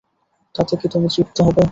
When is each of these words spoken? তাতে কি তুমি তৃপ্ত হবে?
তাতে 0.55 0.73
কি 0.77 0.87
তুমি 0.87 1.07
তৃপ্ত 1.13 1.37
হবে? 1.41 1.63